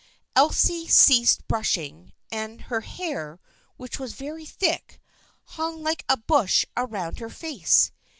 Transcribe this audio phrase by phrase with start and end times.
[0.35, 3.39] Elsie ceased brush ing, and her hair,
[3.77, 4.99] which was very thick,
[5.43, 7.91] hung like a bush around her face.